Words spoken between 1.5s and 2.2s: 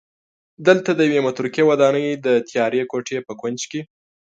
ودانۍ